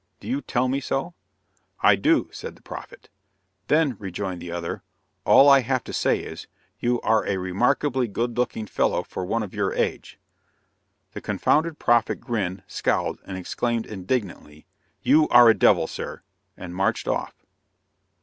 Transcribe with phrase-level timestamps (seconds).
[0.19, 1.13] Do you tell me so?"
[1.81, 3.07] "I do," said the prophet.
[3.67, 4.81] "Then," rejoined the other,
[5.25, 6.47] "all I have to say is,
[6.79, 10.17] you are a remarkably good looking fellow for one of your age."
[11.11, 14.65] The confounded prophet grinned, scowled, and exclaimed indignantly:
[15.03, 16.23] "You are a devil, Sir!"
[16.57, 17.35] and marched off.